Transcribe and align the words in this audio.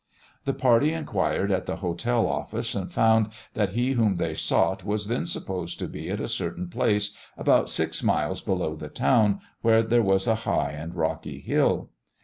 The 0.45 0.53
party 0.55 0.93
inquired 0.93 1.51
at 1.51 1.67
the 1.67 1.75
hotel 1.75 2.25
office 2.27 2.73
and 2.73 2.91
found 2.91 3.29
that 3.53 3.73
He 3.73 3.91
whom 3.91 4.17
they 4.17 4.33
sought 4.33 4.83
was 4.83 5.05
then 5.05 5.27
supposed 5.27 5.77
to 5.77 5.87
be 5.87 6.09
at 6.09 6.19
a 6.19 6.27
certain 6.27 6.69
place 6.69 7.15
about 7.37 7.69
six 7.69 8.01
miles 8.01 8.41
below 8.41 8.75
the 8.75 8.89
town 8.89 9.41
where 9.61 9.83
there 9.83 10.01
was 10.01 10.25
a 10.25 10.37
high 10.41 10.71
and 10.71 10.95
rocky 10.95 11.39
hill. 11.39 11.91